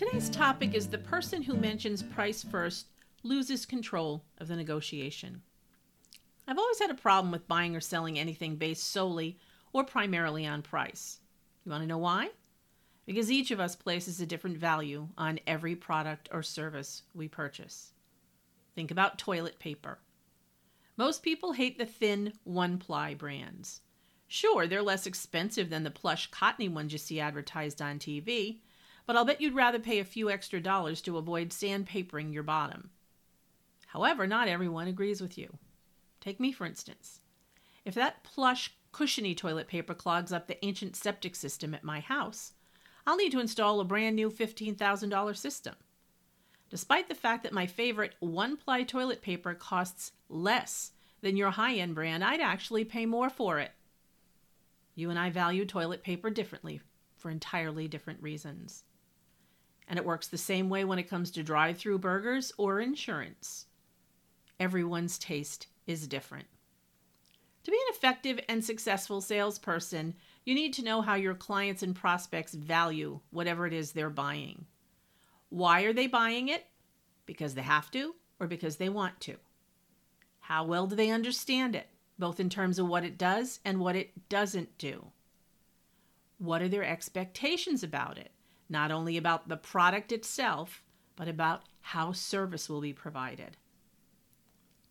Today's 0.00 0.30
topic 0.30 0.72
is 0.72 0.86
the 0.86 0.96
person 0.96 1.42
who 1.42 1.52
mentions 1.52 2.02
price 2.02 2.42
first 2.42 2.86
loses 3.22 3.66
control 3.66 4.24
of 4.38 4.48
the 4.48 4.56
negotiation. 4.56 5.42
I've 6.48 6.56
always 6.56 6.78
had 6.78 6.88
a 6.88 6.94
problem 6.94 7.30
with 7.30 7.46
buying 7.46 7.76
or 7.76 7.82
selling 7.82 8.18
anything 8.18 8.56
based 8.56 8.90
solely 8.90 9.38
or 9.74 9.84
primarily 9.84 10.46
on 10.46 10.62
price. 10.62 11.18
You 11.66 11.70
want 11.72 11.82
to 11.82 11.86
know 11.86 11.98
why? 11.98 12.30
Because 13.04 13.30
each 13.30 13.50
of 13.50 13.60
us 13.60 13.76
places 13.76 14.22
a 14.22 14.26
different 14.26 14.56
value 14.56 15.06
on 15.18 15.38
every 15.46 15.76
product 15.76 16.30
or 16.32 16.42
service 16.42 17.02
we 17.14 17.28
purchase. 17.28 17.92
Think 18.74 18.90
about 18.90 19.18
toilet 19.18 19.58
paper. 19.58 19.98
Most 20.96 21.22
people 21.22 21.52
hate 21.52 21.76
the 21.76 21.84
thin, 21.84 22.32
one 22.44 22.78
ply 22.78 23.12
brands. 23.12 23.82
Sure, 24.26 24.66
they're 24.66 24.80
less 24.80 25.04
expensive 25.04 25.68
than 25.68 25.84
the 25.84 25.90
plush, 25.90 26.30
cottony 26.30 26.70
ones 26.70 26.90
you 26.90 26.98
see 26.98 27.20
advertised 27.20 27.82
on 27.82 27.98
TV, 27.98 28.60
but 29.10 29.16
I'll 29.16 29.24
bet 29.24 29.40
you'd 29.40 29.56
rather 29.56 29.80
pay 29.80 29.98
a 29.98 30.04
few 30.04 30.30
extra 30.30 30.60
dollars 30.60 31.00
to 31.00 31.18
avoid 31.18 31.48
sandpapering 31.48 32.32
your 32.32 32.44
bottom. 32.44 32.90
However, 33.88 34.24
not 34.24 34.46
everyone 34.46 34.86
agrees 34.86 35.20
with 35.20 35.36
you. 35.36 35.58
Take 36.20 36.38
me, 36.38 36.52
for 36.52 36.64
instance. 36.64 37.18
If 37.84 37.94
that 37.94 38.22
plush, 38.22 38.72
cushiony 38.92 39.34
toilet 39.34 39.66
paper 39.66 39.94
clogs 39.94 40.32
up 40.32 40.46
the 40.46 40.64
ancient 40.64 40.94
septic 40.94 41.34
system 41.34 41.74
at 41.74 41.82
my 41.82 41.98
house, 41.98 42.52
I'll 43.04 43.16
need 43.16 43.32
to 43.32 43.40
install 43.40 43.80
a 43.80 43.84
brand 43.84 44.14
new 44.14 44.30
$15,000 44.30 45.36
system. 45.36 45.74
Despite 46.68 47.08
the 47.08 47.16
fact 47.16 47.42
that 47.42 47.52
my 47.52 47.66
favorite 47.66 48.14
one 48.20 48.56
ply 48.56 48.84
toilet 48.84 49.22
paper 49.22 49.54
costs 49.54 50.12
less 50.28 50.92
than 51.20 51.36
your 51.36 51.50
high 51.50 51.74
end 51.74 51.96
brand, 51.96 52.22
I'd 52.22 52.40
actually 52.40 52.84
pay 52.84 53.06
more 53.06 53.28
for 53.28 53.58
it. 53.58 53.72
You 54.94 55.10
and 55.10 55.18
I 55.18 55.30
value 55.30 55.66
toilet 55.66 56.04
paper 56.04 56.30
differently 56.30 56.80
for 57.16 57.28
entirely 57.28 57.88
different 57.88 58.22
reasons. 58.22 58.84
And 59.90 59.98
it 59.98 60.06
works 60.06 60.28
the 60.28 60.38
same 60.38 60.70
way 60.70 60.84
when 60.84 61.00
it 61.00 61.10
comes 61.10 61.32
to 61.32 61.42
drive 61.42 61.76
through 61.76 61.98
burgers 61.98 62.52
or 62.56 62.80
insurance. 62.80 63.66
Everyone's 64.60 65.18
taste 65.18 65.66
is 65.86 66.06
different. 66.06 66.46
To 67.64 67.70
be 67.72 67.76
an 67.76 67.94
effective 67.94 68.40
and 68.48 68.64
successful 68.64 69.20
salesperson, 69.20 70.14
you 70.44 70.54
need 70.54 70.72
to 70.74 70.84
know 70.84 71.02
how 71.02 71.16
your 71.16 71.34
clients 71.34 71.82
and 71.82 71.94
prospects 71.94 72.54
value 72.54 73.18
whatever 73.30 73.66
it 73.66 73.72
is 73.72 73.90
they're 73.90 74.08
buying. 74.08 74.64
Why 75.48 75.82
are 75.82 75.92
they 75.92 76.06
buying 76.06 76.48
it? 76.48 76.66
Because 77.26 77.54
they 77.54 77.62
have 77.62 77.90
to 77.90 78.14
or 78.38 78.46
because 78.46 78.76
they 78.76 78.88
want 78.88 79.18
to? 79.22 79.36
How 80.38 80.64
well 80.64 80.86
do 80.86 80.94
they 80.94 81.10
understand 81.10 81.74
it, 81.74 81.88
both 82.16 82.38
in 82.38 82.48
terms 82.48 82.78
of 82.78 82.88
what 82.88 83.04
it 83.04 83.18
does 83.18 83.58
and 83.64 83.80
what 83.80 83.96
it 83.96 84.28
doesn't 84.28 84.78
do? 84.78 85.06
What 86.38 86.62
are 86.62 86.68
their 86.68 86.84
expectations 86.84 87.82
about 87.82 88.18
it? 88.18 88.30
Not 88.70 88.92
only 88.92 89.16
about 89.16 89.48
the 89.48 89.56
product 89.56 90.12
itself, 90.12 90.84
but 91.16 91.28
about 91.28 91.64
how 91.80 92.12
service 92.12 92.68
will 92.68 92.80
be 92.80 92.92
provided. 92.92 93.56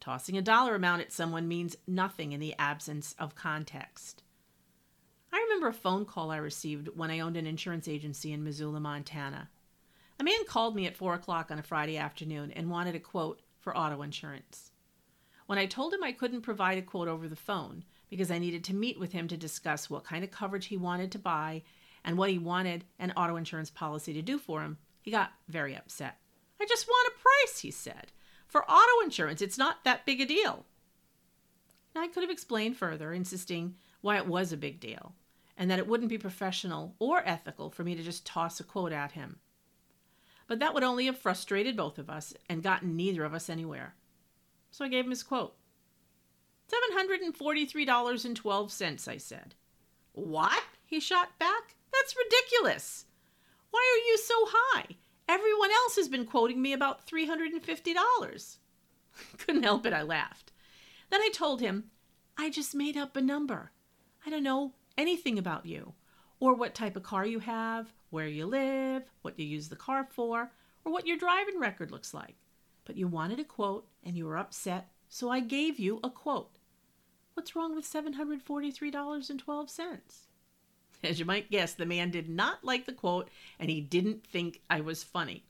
Tossing 0.02 0.38
a 0.38 0.42
dollar 0.42 0.76
amount 0.76 1.02
at 1.02 1.14
someone 1.14 1.48
means 1.48 1.78
nothing 1.88 2.34
in 2.34 2.42
the 2.42 2.56
absence 2.60 3.16
of 3.18 3.36
context. 3.36 4.22
I 5.32 5.38
remember 5.38 5.68
a 5.68 5.74
phone 5.74 6.06
call 6.06 6.30
I 6.30 6.38
received 6.38 6.90
when 6.96 7.10
I 7.10 7.20
owned 7.20 7.38
an 7.38 7.48
insurance 7.48 7.88
agency 7.88 8.34
in 8.34 8.44
Missoula, 8.44 8.80
Montana. 8.80 9.50
A 10.20 10.24
man 10.24 10.46
called 10.46 10.76
me 10.76 10.86
at 10.86 10.98
4 10.98 11.14
o'clock 11.14 11.50
on 11.50 11.60
a 11.60 11.64
Friday 11.64 11.98
afternoon 11.98 12.52
and 12.52 12.70
wanted 12.70 12.96
a 12.96 13.00
quote 13.00 13.42
for 13.60 13.78
auto 13.78 14.02
insurance. 14.02 14.72
When 15.46 15.58
I 15.58 15.66
told 15.66 15.94
him 15.94 16.04
I 16.04 16.12
couldn't 16.12 16.42
provide 16.42 16.78
a 16.78 16.82
quote 16.82 17.08
over 17.08 17.28
the 17.28 17.36
phone 17.36 17.86
because 18.10 18.30
I 18.30 18.40
needed 18.40 18.64
to 18.66 18.76
meet 18.76 19.00
with 19.00 19.14
him 19.14 19.28
to 19.30 19.38
discuss 19.38 19.90
what 19.90 20.04
kind 20.04 20.24
of 20.24 20.32
coverage 20.32 20.66
he 20.66 20.78
wanted 20.78 21.12
to 21.14 21.20
buy 21.20 21.64
and 22.04 22.18
what 22.18 22.30
he 22.30 22.38
wanted 22.38 22.86
an 22.98 23.12
auto 23.12 23.36
insurance 23.36 23.70
policy 23.70 24.14
to 24.14 24.22
do 24.22 24.38
for 24.38 24.62
him, 24.62 24.78
he 25.02 25.12
got 25.12 25.34
very 25.48 25.76
upset. 25.76 26.18
I 26.62 26.66
just 26.66 26.88
want 26.88 27.14
a 27.14 27.20
price, 27.20 27.60
he 27.60 27.72
said. 27.72 28.12
For 28.48 28.70
auto 28.70 29.04
insurance, 29.04 29.42
it's 29.42 29.58
not 29.58 29.84
that 29.84 30.06
big 30.06 30.22
a 30.22 30.26
deal. 30.26 30.66
Now, 31.96 32.02
I 32.02 32.08
could 32.08 32.24
have 32.24 32.32
explained 32.32 32.78
further, 32.78 33.14
insisting 33.14 33.76
why 34.02 34.18
it 34.18 34.28
was 34.28 34.52
a 34.52 34.58
big 34.58 34.80
deal, 34.80 35.14
and 35.58 35.70
that 35.70 35.80
it 35.80 35.88
wouldn't 35.88 36.10
be 36.10 36.18
professional 36.18 36.96
or 37.00 37.22
ethical 37.26 37.70
for 37.70 37.84
me 37.84 37.96
to 37.96 38.04
just 38.04 38.26
toss 38.26 38.60
a 38.60 38.64
quote 38.64 38.92
at 38.92 39.14
him. 39.14 39.40
But 40.48 40.60
that 40.60 40.74
would 40.74 40.84
only 40.84 41.06
have 41.06 41.18
frustrated 41.18 41.78
both 41.78 42.00
of 42.00 42.10
us 42.10 42.34
and 42.50 42.64
gotten 42.64 42.96
neither 42.96 43.24
of 43.24 43.34
us 43.34 43.50
anywhere. 43.50 43.96
So 44.72 44.86
I 44.86 44.88
gave 44.88 45.06
him 45.06 45.12
his 45.12 45.24
quote. 45.24 45.56
$743.12, 46.72 49.08
I 49.08 49.18
said. 49.18 49.56
What? 50.14 50.64
He 50.86 51.00
shot 51.00 51.40
back. 51.40 51.76
That's 51.94 52.16
ridiculous. 52.16 53.06
Why 53.72 53.80
are 53.80 54.10
you 54.10 54.18
so 54.18 54.34
high? 54.48 54.98
Everyone 55.28 55.72
else 55.72 55.96
has 55.96 56.10
been 56.10 56.26
quoting 56.26 56.62
me 56.62 56.74
about 56.74 57.08
$350. 57.08 58.58
Couldn't 59.38 59.64
help 59.64 59.86
it, 59.86 59.94
I 59.94 60.02
laughed. 60.02 60.52
Then 61.10 61.22
I 61.22 61.30
told 61.34 61.62
him, 61.62 61.86
I 62.38 62.50
just 62.50 62.74
made 62.74 62.98
up 62.98 63.16
a 63.16 63.22
number. 63.22 63.72
I 64.26 64.30
don't 64.30 64.44
know 64.44 64.74
anything 64.98 65.38
about 65.38 65.66
you, 65.66 65.94
or 66.40 66.56
what 66.56 66.74
type 66.74 66.96
of 66.96 67.04
car 67.04 67.26
you 67.26 67.40
have, 67.40 67.94
where 68.10 68.28
you 68.28 68.46
live, 68.46 69.04
what 69.22 69.38
you 69.40 69.46
use 69.46 69.70
the 69.70 69.76
car 69.76 70.08
for, 70.10 70.52
or 70.84 70.92
what 70.92 71.06
your 71.06 71.18
driving 71.18 71.60
record 71.60 71.92
looks 71.92 72.14
like. 72.14 72.36
But 72.86 72.98
you 72.98 73.08
wanted 73.08 73.40
a 73.40 73.44
quote 73.44 73.88
and 74.04 74.18
you 74.18 74.26
were 74.26 74.38
upset, 74.38 74.90
so 75.08 75.30
I 75.30 75.42
gave 75.42 75.80
you 75.80 76.00
a 76.04 76.10
quote. 76.10 76.58
What's 77.34 77.56
wrong 77.56 77.76
with 77.76 77.86
$743.12? 77.86 80.29
As 81.04 81.20
you 81.20 81.26
might 81.26 81.52
guess, 81.52 81.74
the 81.74 81.86
man 81.86 82.12
did 82.12 82.30
not 82.30 82.64
like 82.64 82.86
the 82.86 82.94
quote 82.94 83.30
and 83.60 83.70
he 83.70 83.82
didn't 83.82 84.26
think 84.26 84.62
I 84.70 84.82
was 84.82 85.04
funny. 85.04 85.46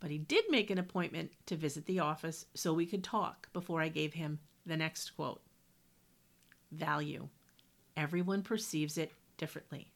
But 0.00 0.10
he 0.10 0.18
did 0.18 0.44
make 0.48 0.70
an 0.70 0.78
appointment 0.78 1.32
to 1.46 1.56
visit 1.56 1.86
the 1.86 2.00
office 2.00 2.46
so 2.54 2.72
we 2.72 2.86
could 2.86 3.04
talk 3.04 3.52
before 3.52 3.80
I 3.80 3.88
gave 3.88 4.14
him 4.14 4.38
the 4.64 4.76
next 4.76 5.10
quote. 5.16 5.42
Value. 6.72 7.28
Everyone 7.96 8.42
perceives 8.42 8.98
it 8.98 9.12
differently. 9.36 9.92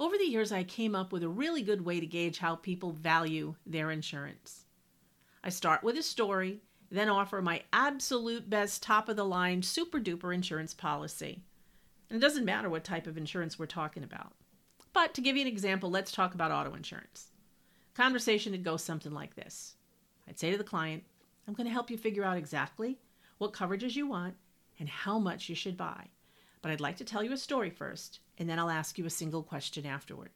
Over 0.00 0.16
the 0.16 0.28
years, 0.28 0.52
I 0.52 0.62
came 0.62 0.94
up 0.94 1.12
with 1.12 1.24
a 1.24 1.28
really 1.28 1.62
good 1.62 1.84
way 1.84 1.98
to 1.98 2.06
gauge 2.06 2.38
how 2.38 2.54
people 2.54 2.92
value 2.92 3.56
their 3.66 3.90
insurance. 3.90 4.64
I 5.42 5.48
start 5.48 5.82
with 5.82 5.96
a 5.96 6.02
story, 6.02 6.60
then 6.90 7.08
offer 7.08 7.42
my 7.42 7.62
absolute 7.72 8.48
best 8.48 8.82
top 8.82 9.08
of 9.08 9.16
the 9.16 9.24
line 9.24 9.62
super 9.62 9.98
duper 9.98 10.32
insurance 10.32 10.72
policy. 10.72 11.42
And 12.08 12.16
it 12.16 12.20
doesn't 12.20 12.44
matter 12.44 12.70
what 12.70 12.84
type 12.84 13.06
of 13.06 13.16
insurance 13.16 13.58
we're 13.58 13.66
talking 13.66 14.02
about. 14.02 14.32
But 14.92 15.14
to 15.14 15.20
give 15.20 15.36
you 15.36 15.42
an 15.42 15.48
example, 15.48 15.90
let's 15.90 16.10
talk 16.10 16.34
about 16.34 16.50
auto 16.50 16.74
insurance. 16.74 17.30
Conversation 17.94 18.52
would 18.52 18.64
go 18.64 18.76
something 18.76 19.12
like 19.12 19.34
this 19.34 19.74
I'd 20.28 20.38
say 20.38 20.50
to 20.50 20.58
the 20.58 20.64
client, 20.64 21.04
I'm 21.46 21.54
going 21.54 21.66
to 21.66 21.72
help 21.72 21.90
you 21.90 21.96
figure 21.96 22.24
out 22.24 22.36
exactly 22.36 22.98
what 23.38 23.52
coverages 23.52 23.96
you 23.96 24.06
want 24.06 24.34
and 24.78 24.88
how 24.88 25.18
much 25.18 25.48
you 25.48 25.54
should 25.54 25.76
buy. 25.76 26.08
But 26.60 26.70
I'd 26.70 26.80
like 26.80 26.96
to 26.98 27.04
tell 27.04 27.22
you 27.22 27.32
a 27.32 27.38
story 27.38 27.70
first, 27.70 28.20
and 28.36 28.48
then 28.48 28.58
I'll 28.58 28.70
ask 28.70 28.98
you 28.98 29.06
a 29.06 29.10
single 29.10 29.42
question 29.42 29.86
afterward. 29.86 30.30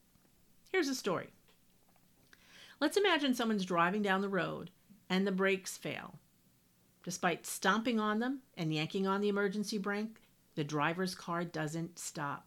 Here's 0.70 0.88
a 0.88 0.94
story. 0.94 1.28
Let's 2.80 2.96
imagine 2.96 3.34
someone's 3.34 3.64
driving 3.64 4.02
down 4.02 4.22
the 4.22 4.28
road 4.28 4.70
and 5.10 5.26
the 5.26 5.32
brakes 5.32 5.76
fail. 5.76 6.18
Despite 7.04 7.46
stomping 7.46 8.00
on 8.00 8.20
them 8.20 8.40
and 8.56 8.72
yanking 8.72 9.06
on 9.06 9.20
the 9.20 9.28
emergency 9.28 9.78
brake, 9.78 10.16
the 10.54 10.64
driver's 10.64 11.14
car 11.14 11.44
doesn't 11.44 11.98
stop. 11.98 12.46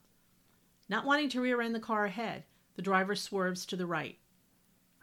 Not 0.87 1.05
wanting 1.05 1.29
to 1.29 1.41
rear 1.41 1.61
end 1.61 1.73
the 1.73 1.79
car 1.79 2.05
ahead, 2.05 2.43
the 2.75 2.81
driver 2.81 3.15
swerves 3.15 3.65
to 3.67 3.75
the 3.75 3.87
right. 3.87 4.19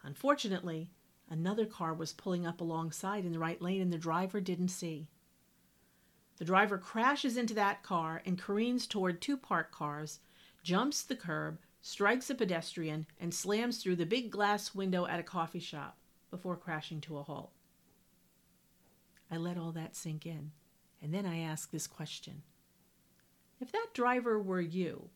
Unfortunately, 0.02 0.90
another 1.28 1.66
car 1.66 1.94
was 1.94 2.12
pulling 2.12 2.46
up 2.46 2.60
alongside 2.60 3.24
in 3.24 3.32
the 3.32 3.38
right 3.38 3.60
lane 3.60 3.80
and 3.80 3.92
the 3.92 3.98
driver 3.98 4.40
didn't 4.40 4.68
see. 4.68 5.08
The 6.38 6.44
driver 6.44 6.78
crashes 6.78 7.36
into 7.36 7.54
that 7.54 7.82
car 7.82 8.22
and 8.24 8.38
careens 8.38 8.86
toward 8.86 9.20
two 9.20 9.36
parked 9.36 9.72
cars, 9.72 10.20
jumps 10.62 11.02
the 11.02 11.16
curb, 11.16 11.58
strikes 11.80 12.30
a 12.30 12.34
pedestrian, 12.34 13.06
and 13.18 13.34
slams 13.34 13.82
through 13.82 13.96
the 13.96 14.06
big 14.06 14.30
glass 14.30 14.74
window 14.74 15.06
at 15.06 15.20
a 15.20 15.24
coffee 15.24 15.60
shop 15.60 15.98
before 16.30 16.56
crashing 16.56 17.00
to 17.02 17.18
a 17.18 17.22
halt. 17.22 17.52
I 19.30 19.36
let 19.36 19.58
all 19.58 19.72
that 19.72 19.96
sink 19.96 20.26
in, 20.26 20.52
and 21.00 21.12
then 21.12 21.26
I 21.26 21.40
ask 21.40 21.70
this 21.70 21.86
question 21.86 22.42
if 23.62 23.72
that 23.72 23.88
driver 23.94 24.40
were 24.40 24.60
you, 24.60 25.08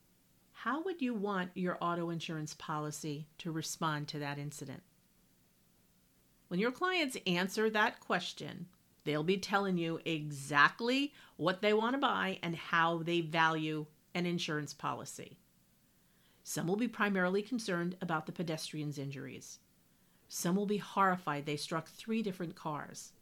how 0.53 0.83
would 0.85 1.03
you 1.03 1.15
want 1.15 1.51
your 1.55 1.77
auto 1.81 2.11
insurance 2.11 2.55
policy 2.55 3.27
to 3.39 3.51
respond 3.51 4.09
to 4.09 4.19
that 4.21 4.39
incident? 4.39 4.83
When 6.49 6.61
your 6.61 6.71
clients 6.71 7.17
answer 7.27 7.69
that 7.71 8.01
question, 8.01 8.67
they'll 9.05 9.23
be 9.25 9.37
telling 9.37 9.79
you 9.79 10.01
exactly 10.05 11.13
what 11.37 11.61
they 11.61 11.73
want 11.73 11.95
to 11.95 11.99
buy 11.99 12.39
and 12.43 12.57
how 12.57 12.99
they 12.99 13.21
value 13.21 13.87
an 14.15 14.27
insurance 14.27 14.73
policy. 14.73 15.39
Some 16.45 16.69
will 16.69 16.77
be 16.77 16.89
primarily 16.89 17.43
concerned 17.43 17.97
about 18.01 18.27
the 18.27 18.33
pedestrian's 18.33 18.99
injuries. 18.99 19.59
Some 20.29 20.55
will 20.55 20.67
be 20.67 20.79
horrified 20.79 21.47
they 21.47 21.57
struck 21.57 21.89
three 21.89 22.23
different 22.23 22.55
cars. 22.55 23.13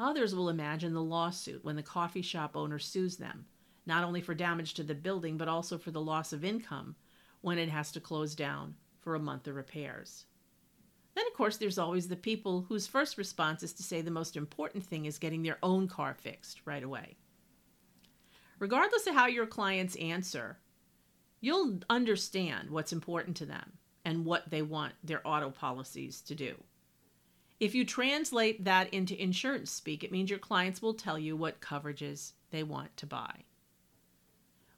Others 0.00 0.34
will 0.34 0.48
imagine 0.48 0.94
the 0.94 1.02
lawsuit 1.02 1.64
when 1.64 1.76
the 1.76 1.82
coffee 1.82 2.22
shop 2.22 2.56
owner 2.56 2.78
sues 2.78 3.18
them 3.18 3.44
not 3.86 4.04
only 4.04 4.20
for 4.20 4.34
damage 4.34 4.74
to 4.74 4.82
the 4.82 4.94
building, 4.94 5.36
but 5.36 5.48
also 5.48 5.78
for 5.78 5.90
the 5.90 6.00
loss 6.00 6.32
of 6.32 6.44
income 6.44 6.96
when 7.40 7.58
it 7.58 7.68
has 7.68 7.92
to 7.92 8.00
close 8.00 8.34
down 8.34 8.74
for 9.00 9.14
a 9.14 9.20
month 9.20 9.46
of 9.46 9.54
repairs. 9.54 10.24
Then, 11.14 11.26
of 11.26 11.34
course, 11.34 11.58
there's 11.58 11.78
always 11.78 12.08
the 12.08 12.16
people 12.16 12.62
whose 12.62 12.86
first 12.86 13.18
response 13.18 13.62
is 13.62 13.72
to 13.74 13.82
say 13.82 14.00
the 14.00 14.10
most 14.10 14.36
important 14.36 14.84
thing 14.84 15.04
is 15.04 15.18
getting 15.18 15.42
their 15.42 15.58
own 15.62 15.86
car 15.86 16.14
fixed 16.14 16.60
right 16.64 16.82
away. 16.82 17.16
Regardless 18.58 19.06
of 19.06 19.14
how 19.14 19.26
your 19.26 19.46
clients 19.46 19.96
answer, 19.96 20.58
you'll 21.40 21.80
understand 21.90 22.70
what's 22.70 22.92
important 22.92 23.36
to 23.36 23.46
them 23.46 23.72
and 24.04 24.24
what 24.24 24.50
they 24.50 24.62
want 24.62 24.94
their 25.04 25.26
auto 25.26 25.50
policies 25.50 26.20
to 26.22 26.34
do. 26.34 26.54
If 27.60 27.74
you 27.74 27.84
translate 27.84 28.64
that 28.64 28.92
into 28.92 29.20
insurance 29.20 29.70
speak, 29.70 30.02
it 30.02 30.12
means 30.12 30.30
your 30.30 30.38
clients 30.38 30.82
will 30.82 30.94
tell 30.94 31.18
you 31.18 31.36
what 31.36 31.60
coverages 31.60 32.32
they 32.50 32.62
want 32.62 32.96
to 32.96 33.06
buy. 33.06 33.44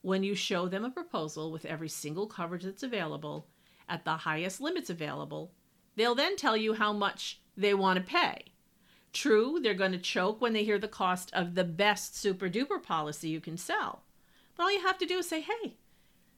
When 0.07 0.23
you 0.23 0.37
show 0.37 0.69
them 0.69 0.85
a 0.85 0.91
proposal 0.91 1.51
with 1.51 1.65
every 1.65 1.89
single 1.89 2.29
coverage 2.29 2.63
that's 2.63 2.85
available 2.85 3.49
at 3.89 4.05
the 4.05 4.19
highest 4.19 4.61
limits 4.61 4.89
available, 4.89 5.51
they'll 5.97 6.15
then 6.15 6.37
tell 6.37 6.57
you 6.57 6.75
how 6.75 6.93
much 6.93 7.41
they 7.57 7.75
want 7.75 7.97
to 7.97 8.05
pay. 8.05 8.45
True, 9.13 9.59
they're 9.61 9.75
going 9.75 9.91
to 9.91 9.99
choke 9.99 10.41
when 10.41 10.53
they 10.53 10.63
hear 10.63 10.79
the 10.79 10.87
cost 10.87 11.33
of 11.35 11.57
the 11.57 11.65
best 11.65 12.17
super 12.17 12.49
duper 12.49 12.81
policy 12.81 13.31
you 13.31 13.41
can 13.41 13.57
sell. 13.57 14.05
But 14.57 14.63
all 14.63 14.73
you 14.73 14.81
have 14.83 14.97
to 14.99 15.07
do 15.07 15.19
is 15.19 15.29
say, 15.29 15.41
hey, 15.41 15.75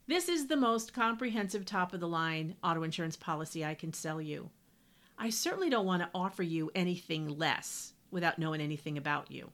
this 0.06 0.30
is 0.30 0.46
the 0.46 0.56
most 0.56 0.94
comprehensive 0.94 1.66
top 1.66 1.92
of 1.92 2.00
the 2.00 2.08
line 2.08 2.56
auto 2.64 2.82
insurance 2.84 3.16
policy 3.16 3.66
I 3.66 3.74
can 3.74 3.92
sell 3.92 4.18
you. 4.18 4.48
I 5.18 5.28
certainly 5.28 5.68
don't 5.68 5.84
want 5.84 6.00
to 6.00 6.08
offer 6.14 6.42
you 6.42 6.70
anything 6.74 7.28
less 7.28 7.92
without 8.10 8.38
knowing 8.38 8.62
anything 8.62 8.96
about 8.96 9.30
you. 9.30 9.50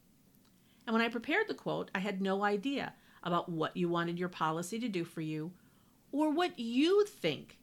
And 0.87 0.95
when 0.95 1.03
I 1.03 1.09
prepared 1.09 1.49
the 1.49 1.55
quote, 1.55 1.91
I 1.97 1.99
had 1.99 2.23
no 2.23 2.45
idea 2.45 2.93
about 3.25 3.49
what 3.49 3.76
you 3.76 3.88
wanted 3.88 4.19
your 4.19 4.29
policy 4.29 4.79
to 4.79 4.88
do 4.88 5.05
for 5.05 5.21
you 5.21 5.50
or 6.12 6.31
what 6.31 6.59
you 6.59 7.05
think 7.06 7.59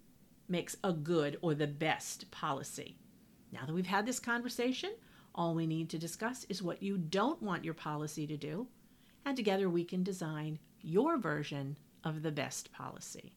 makes 0.50 0.76
a 0.84 0.92
good 0.92 1.38
or 1.42 1.54
the 1.54 1.68
best 1.68 2.30
policy. 2.32 2.98
Now 3.54 3.66
that 3.66 3.74
we've 3.74 3.86
had 3.86 4.06
this 4.06 4.20
conversation, 4.20 4.92
all 5.34 5.56
we 5.56 5.66
need 5.66 5.90
to 5.92 5.98
discuss 5.98 6.46
is 6.50 6.62
what 6.62 6.84
you 6.84 6.98
don't 6.98 7.42
want 7.42 7.64
your 7.64 7.74
policy 7.74 8.28
to 8.28 8.36
do, 8.36 8.68
and 9.24 9.38
together 9.38 9.70
we 9.70 9.86
can 9.86 10.04
design 10.04 10.60
your 10.82 11.18
version 11.18 11.78
of 12.04 12.24
the 12.24 12.32
best 12.32 12.74
policy. 12.74 13.32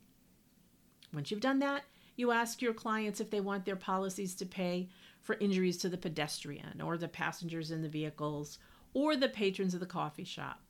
Once 1.12 1.30
you've 1.30 1.40
done 1.40 1.60
that, 1.60 1.82
you 2.16 2.32
ask 2.32 2.60
your 2.60 2.74
clients 2.74 3.20
if 3.20 3.30
they 3.30 3.40
want 3.40 3.64
their 3.64 3.76
policies 3.76 4.34
to 4.36 4.46
pay 4.46 4.88
for 5.20 5.36
injuries 5.36 5.76
to 5.78 5.88
the 5.88 5.96
pedestrian 5.96 6.80
or 6.80 6.96
the 6.96 7.08
passengers 7.08 7.70
in 7.70 7.82
the 7.82 7.88
vehicles 7.88 8.58
or 8.94 9.16
the 9.16 9.28
patrons 9.28 9.74
of 9.74 9.80
the 9.80 9.86
coffee 9.86 10.24
shop. 10.24 10.60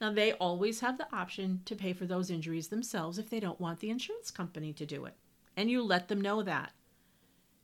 Now, 0.00 0.12
they 0.12 0.32
always 0.34 0.80
have 0.80 0.98
the 0.98 1.12
option 1.14 1.62
to 1.64 1.74
pay 1.74 1.92
for 1.92 2.04
those 2.04 2.30
injuries 2.30 2.68
themselves 2.68 3.18
if 3.18 3.30
they 3.30 3.40
don't 3.40 3.60
want 3.60 3.80
the 3.80 3.90
insurance 3.90 4.30
company 4.30 4.72
to 4.74 4.84
do 4.84 5.06
it. 5.06 5.14
And 5.56 5.70
you 5.70 5.82
let 5.82 6.08
them 6.08 6.20
know 6.20 6.42
that. 6.42 6.72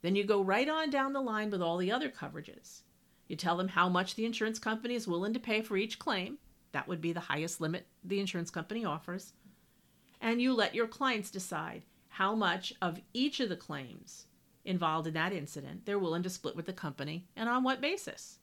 Then 0.01 0.17
you 0.17 0.25
go 0.25 0.43
right 0.43 0.69
on 0.69 0.91
down 0.91 1.13
the 1.13 1.21
line 1.21 1.51
with 1.51 1.63
all 1.63 1.77
the 1.77 1.93
other 1.93 2.09
coverages. 2.09 2.83
You 3.29 3.37
tell 3.37 3.57
them 3.57 3.69
how 3.69 3.89
much 3.89 4.15
the 4.15 4.25
insurance 4.25 4.59
company 4.59 4.95
is 4.95 5.07
willing 5.07 5.33
to 5.35 5.41
pay 5.41 5.63
for 5.63 5.77
each 5.77 5.99
claim. 5.99 6.39
That 6.73 6.89
would 6.89 7.01
be 7.01 7.13
the 7.13 7.21
highest 7.21 7.61
limit 7.61 7.87
the 8.03 8.19
insurance 8.19 8.51
company 8.51 8.85
offers. 8.85 9.35
And 10.21 10.41
you 10.41 10.55
let 10.55 10.75
your 10.75 10.87
clients 10.87 11.31
decide 11.31 11.83
how 12.09 12.35
much 12.35 12.73
of 12.81 13.01
each 13.13 13.41
of 13.41 13.49
the 13.49 13.57
claims 13.57 14.27
involved 14.65 15.07
in 15.07 15.15
that 15.15 15.33
incident 15.33 15.85
they're 15.85 15.99
willing 15.99 16.23
to 16.23 16.31
split 16.31 16.55
with 16.55 16.67
the 16.67 16.73
company 16.73 17.27
and 17.37 17.49
on 17.49 17.65
what 17.65 17.81
basis. 17.81 18.39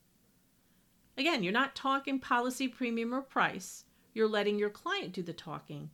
Again, 1.16 1.42
you're 1.42 1.52
not 1.52 1.74
talking 1.74 2.18
policy 2.18 2.68
premium 2.68 3.14
or 3.14 3.20
price. 3.20 3.84
You're 4.14 4.28
letting 4.28 4.58
your 4.58 4.70
client 4.70 5.12
do 5.12 5.22
the 5.22 5.32
talking 5.32 5.90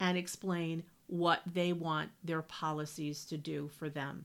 and 0.00 0.16
explain 0.16 0.84
what 1.06 1.40
they 1.46 1.72
want 1.72 2.10
their 2.22 2.42
policies 2.42 3.24
to 3.26 3.36
do 3.36 3.68
for 3.68 3.88
them. 3.88 4.24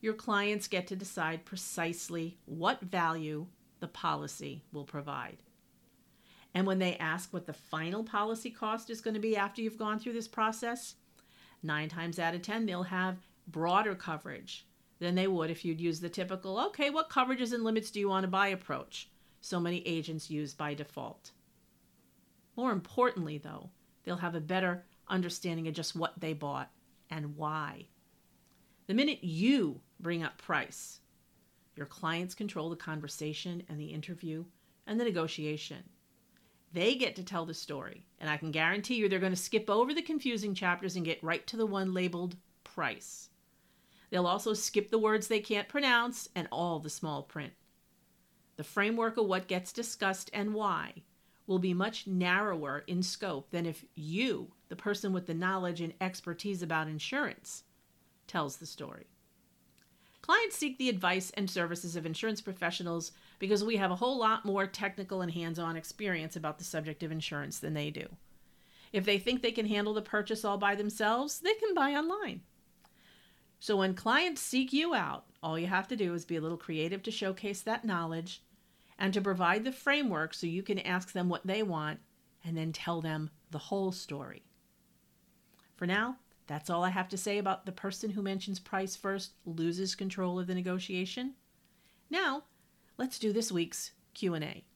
Your 0.00 0.14
clients 0.14 0.68
get 0.68 0.86
to 0.88 0.96
decide 0.96 1.44
precisely 1.44 2.38
what 2.44 2.80
value 2.80 3.46
the 3.80 3.88
policy 3.88 4.62
will 4.72 4.84
provide. 4.84 5.38
And 6.54 6.66
when 6.66 6.78
they 6.78 6.96
ask 6.96 7.32
what 7.32 7.46
the 7.46 7.52
final 7.52 8.04
policy 8.04 8.50
cost 8.50 8.88
is 8.88 9.00
going 9.00 9.14
to 9.14 9.20
be 9.20 9.36
after 9.36 9.60
you've 9.60 9.78
gone 9.78 9.98
through 9.98 10.12
this 10.12 10.28
process, 10.28 10.94
nine 11.62 11.88
times 11.88 12.18
out 12.18 12.34
of 12.34 12.42
10, 12.42 12.66
they'll 12.66 12.84
have 12.84 13.16
broader 13.48 13.94
coverage 13.94 14.66
than 15.00 15.16
they 15.16 15.26
would 15.26 15.50
if 15.50 15.64
you'd 15.64 15.80
use 15.80 16.00
the 16.00 16.08
typical, 16.08 16.58
okay, 16.58 16.90
what 16.90 17.10
coverages 17.10 17.52
and 17.52 17.64
limits 17.64 17.90
do 17.90 17.98
you 17.98 18.08
want 18.08 18.22
to 18.22 18.28
buy 18.28 18.48
approach 18.48 19.08
so 19.44 19.60
many 19.60 19.86
agents 19.86 20.30
use 20.30 20.54
by 20.54 20.72
default. 20.72 21.32
More 22.56 22.72
importantly, 22.72 23.36
though, 23.36 23.68
they'll 24.02 24.16
have 24.16 24.34
a 24.34 24.40
better 24.40 24.86
understanding 25.06 25.68
of 25.68 25.74
just 25.74 25.94
what 25.94 26.18
they 26.18 26.32
bought 26.32 26.70
and 27.10 27.36
why. 27.36 27.88
The 28.86 28.94
minute 28.94 29.22
you 29.22 29.82
bring 30.00 30.22
up 30.22 30.38
price, 30.38 31.00
your 31.76 31.84
clients 31.84 32.34
control 32.34 32.70
the 32.70 32.76
conversation 32.76 33.62
and 33.68 33.78
the 33.78 33.92
interview 33.92 34.46
and 34.86 34.98
the 34.98 35.04
negotiation. 35.04 35.82
They 36.72 36.94
get 36.94 37.14
to 37.16 37.22
tell 37.22 37.44
the 37.44 37.52
story, 37.52 38.06
and 38.18 38.30
I 38.30 38.38
can 38.38 38.50
guarantee 38.50 38.94
you 38.94 39.10
they're 39.10 39.18
going 39.18 39.30
to 39.30 39.36
skip 39.36 39.68
over 39.68 39.92
the 39.92 40.00
confusing 40.00 40.54
chapters 40.54 40.96
and 40.96 41.04
get 41.04 41.22
right 41.22 41.46
to 41.48 41.58
the 41.58 41.66
one 41.66 41.92
labeled 41.92 42.36
price. 42.64 43.28
They'll 44.08 44.26
also 44.26 44.54
skip 44.54 44.90
the 44.90 44.98
words 44.98 45.28
they 45.28 45.40
can't 45.40 45.68
pronounce 45.68 46.30
and 46.34 46.48
all 46.50 46.78
the 46.78 46.88
small 46.88 47.22
print. 47.22 47.52
The 48.56 48.64
framework 48.64 49.16
of 49.16 49.26
what 49.26 49.48
gets 49.48 49.72
discussed 49.72 50.30
and 50.32 50.54
why 50.54 51.02
will 51.46 51.58
be 51.58 51.74
much 51.74 52.06
narrower 52.06 52.84
in 52.86 53.02
scope 53.02 53.50
than 53.50 53.66
if 53.66 53.84
you, 53.94 54.52
the 54.68 54.76
person 54.76 55.12
with 55.12 55.26
the 55.26 55.34
knowledge 55.34 55.80
and 55.80 55.92
expertise 56.00 56.62
about 56.62 56.88
insurance, 56.88 57.64
tells 58.26 58.56
the 58.56 58.66
story. 58.66 59.06
Clients 60.22 60.56
seek 60.56 60.78
the 60.78 60.88
advice 60.88 61.30
and 61.34 61.50
services 61.50 61.96
of 61.96 62.06
insurance 62.06 62.40
professionals 62.40 63.12
because 63.38 63.62
we 63.62 63.76
have 63.76 63.90
a 63.90 63.96
whole 63.96 64.18
lot 64.18 64.46
more 64.46 64.66
technical 64.66 65.20
and 65.20 65.32
hands 65.32 65.58
on 65.58 65.76
experience 65.76 66.34
about 66.34 66.56
the 66.56 66.64
subject 66.64 67.02
of 67.02 67.12
insurance 67.12 67.58
than 67.58 67.74
they 67.74 67.90
do. 67.90 68.06
If 68.90 69.04
they 69.04 69.18
think 69.18 69.42
they 69.42 69.52
can 69.52 69.66
handle 69.66 69.92
the 69.92 70.00
purchase 70.00 70.42
all 70.42 70.56
by 70.56 70.76
themselves, 70.76 71.40
they 71.40 71.52
can 71.54 71.74
buy 71.74 71.92
online. 71.92 72.40
So 73.64 73.78
when 73.78 73.94
clients 73.94 74.42
seek 74.42 74.74
you 74.74 74.94
out, 74.94 75.24
all 75.42 75.58
you 75.58 75.68
have 75.68 75.88
to 75.88 75.96
do 75.96 76.12
is 76.12 76.26
be 76.26 76.36
a 76.36 76.40
little 76.42 76.58
creative 76.58 77.02
to 77.04 77.10
showcase 77.10 77.62
that 77.62 77.82
knowledge 77.82 78.42
and 78.98 79.14
to 79.14 79.22
provide 79.22 79.64
the 79.64 79.72
framework 79.72 80.34
so 80.34 80.46
you 80.46 80.62
can 80.62 80.78
ask 80.80 81.12
them 81.12 81.30
what 81.30 81.46
they 81.46 81.62
want 81.62 82.00
and 82.44 82.58
then 82.58 82.74
tell 82.74 83.00
them 83.00 83.30
the 83.52 83.56
whole 83.56 83.90
story. 83.90 84.42
For 85.76 85.86
now, 85.86 86.18
that's 86.46 86.68
all 86.68 86.84
I 86.84 86.90
have 86.90 87.08
to 87.08 87.16
say 87.16 87.38
about 87.38 87.64
the 87.64 87.72
person 87.72 88.10
who 88.10 88.20
mentions 88.20 88.60
price 88.60 88.96
first 88.96 89.32
loses 89.46 89.94
control 89.94 90.38
of 90.38 90.46
the 90.46 90.54
negotiation. 90.54 91.32
Now, 92.10 92.44
let's 92.98 93.18
do 93.18 93.32
this 93.32 93.50
week's 93.50 93.92
Q&A. 94.12 94.66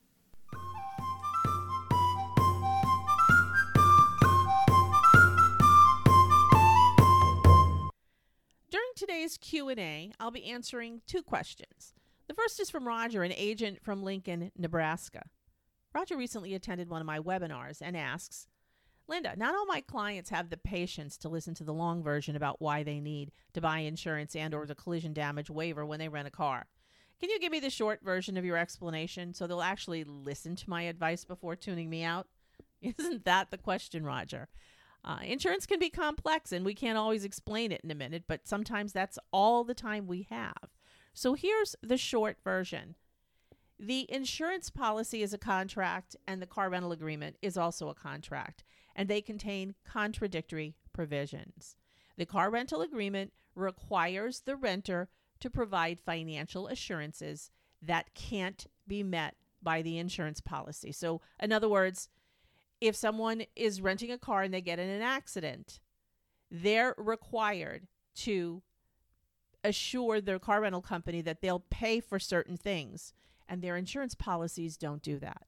Today's 9.09 9.39
Q&A, 9.39 10.13
I'll 10.21 10.31
be 10.31 10.45
answering 10.45 11.01
two 11.07 11.23
questions. 11.23 11.95
The 12.27 12.35
first 12.35 12.61
is 12.61 12.69
from 12.69 12.87
Roger, 12.87 13.23
an 13.23 13.33
agent 13.33 13.79
from 13.83 14.03
Lincoln, 14.03 14.53
Nebraska. 14.55 15.23
Roger 15.95 16.15
recently 16.15 16.53
attended 16.53 16.91
one 16.91 17.01
of 17.01 17.07
my 17.07 17.19
webinars 17.19 17.79
and 17.81 17.97
asks, 17.97 18.49
Linda, 19.07 19.35
not 19.35 19.55
all 19.55 19.65
my 19.65 19.81
clients 19.81 20.29
have 20.29 20.51
the 20.51 20.59
patience 20.59 21.17
to 21.19 21.31
listen 21.31 21.55
to 21.55 21.65
the 21.65 21.73
long 21.73 22.03
version 22.03 22.37
about 22.37 22.61
why 22.61 22.83
they 22.83 23.01
need 23.01 23.33
to 23.55 23.63
buy 23.63 23.79
insurance 23.79 24.37
and 24.37 24.53
or 24.53 24.67
the 24.67 24.75
collision 24.75 25.15
damage 25.15 25.49
waiver 25.49 25.87
when 25.87 25.99
they 25.99 26.11
rent 26.11 26.29
a 26.29 26.31
car. 26.31 26.67
Can 27.19 27.31
you 27.31 27.41
give 27.41 27.51
me 27.51 27.61
the 27.61 27.71
short 27.71 28.01
version 28.05 28.37
of 28.37 28.45
your 28.45 28.59
explanation 28.59 29.33
so 29.33 29.47
they'll 29.47 29.63
actually 29.63 30.05
listen 30.05 30.55
to 30.57 30.69
my 30.69 30.83
advice 30.83 31.25
before 31.25 31.57
tuning 31.57 31.89
me 31.89 32.05
out? 32.05 32.27
Isn't 32.83 33.25
that 33.25 33.51
the 33.51 33.57
question, 33.57 34.05
Roger? 34.05 34.49
Uh, 35.09 35.21
insurance 35.25 35.65
can 35.65 35.79
be 35.79 35.89
complex 35.89 36.53
and 36.53 36.67
we 36.67 36.75
can't 36.75 36.99
always 36.99 37.25
explain 37.25 37.73
it 37.73 37.81
in 37.83 37.91
a 37.91 37.95
minute, 37.95 38.25
but 38.29 38.47
sometimes 38.47 38.93
that's 38.93 39.19
all 39.33 39.65
the 39.65 39.75
time 39.75 40.07
we 40.07 40.27
have. 40.29 40.69
So 41.15 41.33
here's 41.33 41.75
the 41.83 41.97
short 41.97 42.37
version. 42.45 42.95
The 43.81 44.07
insurance 44.13 44.69
policy 44.69 45.23
is 45.23 45.33
a 45.33 45.39
contract, 45.39 46.17
and 46.27 46.43
the 46.43 46.47
car 46.47 46.69
rental 46.69 46.93
agreement 46.93 47.37
is 47.41 47.57
also 47.57 47.89
a 47.89 47.95
contract 47.95 48.65
and 48.95 49.09
they 49.09 49.23
contain 49.23 49.75
contradictory 49.85 50.75
provisions. 50.93 51.77
The 52.19 52.27
car 52.27 52.51
rental 52.51 52.83
agreement 52.83 53.33
requires 53.55 54.41
the 54.41 54.57
renter 54.57 55.09
to 55.41 55.49
provide 55.49 56.01
financial 56.01 56.67
assurances 56.67 57.51
that 57.81 58.15
can't 58.15 58.67
be 58.87 59.03
met 59.03 59.37
by 59.63 59.83
the 59.83 59.99
insurance 59.99 60.41
policy. 60.41 60.93
So, 60.93 61.21
in 61.41 61.53
other 61.53 61.69
words, 61.69 62.09
if 62.81 62.95
someone 62.97 63.43
is 63.57 63.81
renting 63.81 64.11
a 64.11 64.19
car 64.19 64.43
and 64.43 64.53
they 64.53 64.61
get 64.61 64.79
in 64.79 64.89
an 64.89 65.03
accident, 65.03 65.81
they're 66.51 66.95
required 66.97 67.87
to 68.17 68.63
assure 69.65 70.21
their 70.21 70.39
car 70.39 70.61
rental 70.61 70.83
company 70.83 71.21
that 71.23 71.41
they'll 71.41 71.65
pay 71.71 72.01
for 72.01 72.19
certain 72.19 72.57
things, 72.57 73.13
and 73.49 73.61
their 73.61 73.77
insurance 73.77 74.15
policies 74.15 74.77
don't 74.77 75.03
do 75.03 75.19
that. 75.19 75.43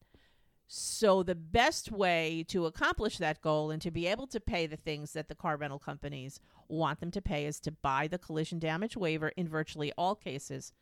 So, 0.72 1.24
the 1.24 1.34
best 1.34 1.90
way 1.90 2.44
to 2.48 2.66
accomplish 2.66 3.18
that 3.18 3.40
goal 3.40 3.72
and 3.72 3.82
to 3.82 3.90
be 3.90 4.06
able 4.06 4.28
to 4.28 4.38
pay 4.38 4.66
the 4.68 4.76
things 4.76 5.14
that 5.14 5.28
the 5.28 5.34
car 5.34 5.56
rental 5.56 5.80
companies 5.80 6.38
want 6.68 7.00
them 7.00 7.10
to 7.10 7.20
pay 7.20 7.44
is 7.44 7.58
to 7.60 7.72
buy 7.72 8.06
the 8.06 8.18
collision 8.18 8.60
damage 8.60 8.96
waiver 8.96 9.30
in 9.30 9.48
virtually 9.48 9.92
all 9.98 10.14
cases, 10.14 10.72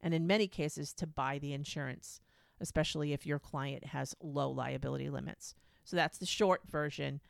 and 0.00 0.12
in 0.12 0.26
many 0.26 0.48
cases, 0.48 0.92
to 0.94 1.06
buy 1.06 1.38
the 1.38 1.52
insurance, 1.52 2.20
especially 2.60 3.12
if 3.12 3.24
your 3.24 3.38
client 3.38 3.84
has 3.86 4.16
low 4.20 4.50
liability 4.50 5.08
limits. 5.08 5.54
So, 5.86 5.96
that's 5.96 6.18
the 6.18 6.26
short 6.26 6.62
version. 6.68 7.20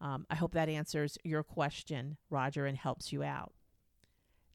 Um, 0.00 0.26
I 0.28 0.34
hope 0.34 0.52
that 0.52 0.68
answers 0.68 1.16
your 1.24 1.42
question, 1.42 2.16
Roger, 2.28 2.66
and 2.66 2.76
helps 2.76 3.12
you 3.12 3.22
out. 3.22 3.52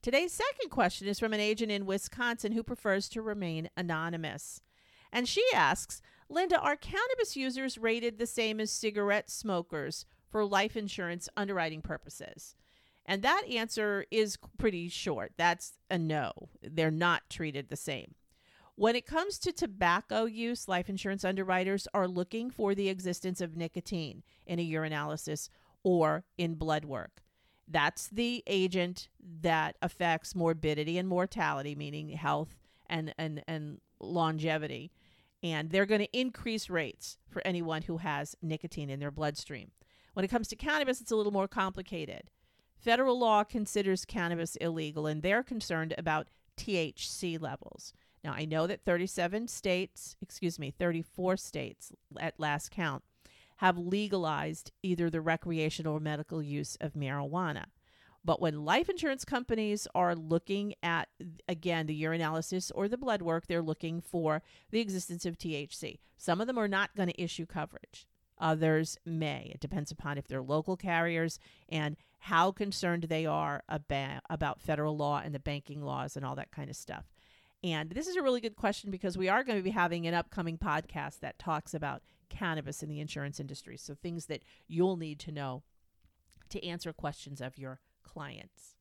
Today's 0.02 0.32
second 0.32 0.70
question 0.70 1.06
is 1.06 1.20
from 1.20 1.32
an 1.32 1.40
agent 1.40 1.70
in 1.70 1.86
Wisconsin 1.86 2.52
who 2.52 2.64
prefers 2.64 3.08
to 3.10 3.22
remain 3.22 3.70
anonymous. 3.76 4.60
And 5.12 5.28
she 5.28 5.44
asks 5.54 6.02
Linda, 6.28 6.58
are 6.58 6.76
cannabis 6.76 7.36
users 7.36 7.78
rated 7.78 8.18
the 8.18 8.26
same 8.26 8.58
as 8.58 8.70
cigarette 8.70 9.30
smokers 9.30 10.06
for 10.28 10.44
life 10.44 10.76
insurance 10.76 11.28
underwriting 11.36 11.82
purposes? 11.82 12.56
And 13.04 13.22
that 13.22 13.44
answer 13.48 14.06
is 14.10 14.38
pretty 14.58 14.88
short. 14.88 15.32
That's 15.36 15.74
a 15.90 15.98
no. 15.98 16.48
They're 16.62 16.90
not 16.90 17.28
treated 17.28 17.68
the 17.68 17.76
same. 17.76 18.14
When 18.74 18.96
it 18.96 19.06
comes 19.06 19.38
to 19.40 19.52
tobacco 19.52 20.24
use, 20.24 20.66
life 20.66 20.88
insurance 20.88 21.24
underwriters 21.24 21.86
are 21.92 22.08
looking 22.08 22.50
for 22.50 22.74
the 22.74 22.88
existence 22.88 23.40
of 23.40 23.56
nicotine 23.56 24.22
in 24.46 24.58
a 24.58 24.70
urinalysis 24.70 25.48
or 25.82 26.24
in 26.38 26.54
blood 26.54 26.84
work. 26.84 27.22
That's 27.68 28.08
the 28.08 28.42
agent 28.46 29.08
that 29.40 29.76
affects 29.82 30.34
morbidity 30.34 30.98
and 30.98 31.08
mortality, 31.08 31.74
meaning 31.74 32.08
health 32.10 32.56
and, 32.88 33.14
and, 33.18 33.42
and 33.46 33.80
longevity 34.00 34.90
and 35.42 35.70
they're 35.70 35.86
going 35.86 36.00
to 36.00 36.18
increase 36.18 36.70
rates 36.70 37.18
for 37.28 37.42
anyone 37.44 37.82
who 37.82 37.98
has 37.98 38.36
nicotine 38.40 38.90
in 38.90 39.00
their 39.00 39.10
bloodstream. 39.10 39.72
When 40.14 40.24
it 40.24 40.28
comes 40.28 40.48
to 40.48 40.56
cannabis, 40.56 41.00
it's 41.00 41.10
a 41.10 41.16
little 41.16 41.32
more 41.32 41.48
complicated. 41.48 42.30
Federal 42.76 43.18
law 43.18 43.44
considers 43.44 44.04
cannabis 44.04 44.56
illegal, 44.56 45.06
and 45.06 45.22
they're 45.22 45.42
concerned 45.42 45.94
about 45.98 46.28
THC 46.56 47.40
levels. 47.40 47.92
Now, 48.24 48.32
I 48.32 48.44
know 48.44 48.66
that 48.66 48.84
37 48.84 49.48
states, 49.48 50.16
excuse 50.20 50.58
me, 50.58 50.70
34 50.70 51.36
states 51.36 51.92
at 52.18 52.38
last 52.38 52.70
count, 52.70 53.02
have 53.56 53.78
legalized 53.78 54.72
either 54.82 55.10
the 55.10 55.20
recreational 55.20 55.94
or 55.94 56.00
medical 56.00 56.42
use 56.42 56.76
of 56.80 56.94
marijuana. 56.94 57.64
But 58.24 58.40
when 58.40 58.64
life 58.64 58.88
insurance 58.88 59.24
companies 59.24 59.88
are 59.94 60.14
looking 60.14 60.74
at, 60.82 61.08
again, 61.48 61.86
the 61.86 62.02
urinalysis 62.02 62.70
or 62.74 62.86
the 62.86 62.96
blood 62.96 63.22
work, 63.22 63.46
they're 63.46 63.62
looking 63.62 64.00
for 64.00 64.42
the 64.70 64.80
existence 64.80 65.26
of 65.26 65.38
THC. 65.38 65.98
Some 66.16 66.40
of 66.40 66.46
them 66.46 66.58
are 66.58 66.68
not 66.68 66.94
going 66.96 67.08
to 67.08 67.22
issue 67.22 67.46
coverage. 67.46 68.06
Others 68.38 68.96
may. 69.04 69.50
It 69.54 69.60
depends 69.60 69.90
upon 69.90 70.18
if 70.18 70.28
they're 70.28 70.42
local 70.42 70.76
carriers 70.76 71.38
and 71.68 71.96
how 72.20 72.52
concerned 72.52 73.04
they 73.04 73.26
are 73.26 73.64
about, 73.68 74.22
about 74.30 74.60
federal 74.60 74.96
law 74.96 75.20
and 75.24 75.34
the 75.34 75.40
banking 75.40 75.82
laws 75.82 76.16
and 76.16 76.24
all 76.24 76.36
that 76.36 76.52
kind 76.52 76.70
of 76.70 76.76
stuff. 76.76 77.04
And 77.64 77.90
this 77.90 78.08
is 78.08 78.16
a 78.16 78.22
really 78.22 78.40
good 78.40 78.56
question 78.56 78.90
because 78.90 79.16
we 79.16 79.28
are 79.28 79.44
going 79.44 79.58
to 79.58 79.62
be 79.62 79.70
having 79.70 80.06
an 80.06 80.14
upcoming 80.14 80.58
podcast 80.58 81.20
that 81.20 81.38
talks 81.38 81.74
about 81.74 82.02
cannabis 82.28 82.82
in 82.82 82.88
the 82.88 83.00
insurance 83.00 83.38
industry. 83.38 83.76
So 83.76 83.94
things 83.94 84.26
that 84.26 84.42
you'll 84.66 84.96
need 84.96 85.20
to 85.20 85.32
know 85.32 85.62
to 86.50 86.64
answer 86.64 86.92
questions 86.92 87.40
of 87.40 87.58
your 87.58 87.80
clients. 88.02 88.76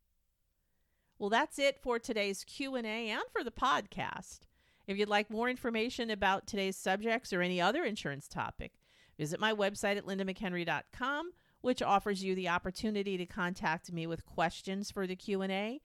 Well, 1.20 1.30
that's 1.30 1.60
it 1.60 1.80
for 1.80 2.00
today's 2.00 2.44
Q&A 2.44 2.84
and 2.84 3.22
for 3.32 3.44
the 3.44 3.52
podcast. 3.52 4.40
If 4.88 4.98
you'd 4.98 5.08
like 5.08 5.30
more 5.30 5.50
information 5.50 6.10
about 6.10 6.48
today's 6.48 6.76
subjects 6.76 7.32
or 7.32 7.42
any 7.42 7.62
other 7.62 7.84
insurance 7.84 8.28
topic, 8.28 8.74
visit 9.20 9.40
my 9.40 9.54
website 9.54 9.98
at 9.98 10.06
lindamchenry.com, 10.06 11.32
which 11.62 11.84
offers 11.84 12.24
you 12.24 12.34
the 12.34 12.50
opportunity 12.50 13.18
to 13.18 13.28
contact 13.28 13.92
me 13.92 14.08
with 14.08 14.26
questions 14.26 14.90
for 14.90 15.06
the 15.06 15.16
Q&A 15.16 15.82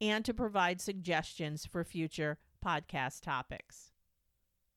and 0.00 0.24
to 0.24 0.34
provide 0.34 0.80
suggestions 0.80 1.66
for 1.66 1.84
future 1.84 2.38
podcast 2.64 3.22
topics. 3.22 3.92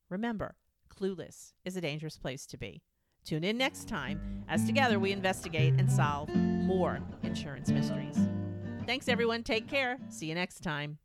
Remember, 0.10 0.56
clueless 0.90 1.54
is 1.64 1.76
a 1.76 1.82
dangerous 1.82 2.18
place 2.18 2.46
to 2.48 2.58
be. 2.58 2.82
Tune 3.24 3.44
in 3.44 3.58
next 3.58 3.88
time 3.88 4.44
as 4.50 4.66
together 4.66 5.00
we 5.00 5.12
investigate 5.12 5.74
and 5.78 5.92
solve 5.92 6.30
more 6.36 7.00
insurance 7.24 7.70
mysteries. 7.70 8.18
Thanks, 8.86 9.08
everyone. 9.08 9.44
Take 9.44 9.68
care. 9.68 10.00
See 10.10 10.26
you 10.26 10.36
next 10.36 10.62
time. 10.62 10.98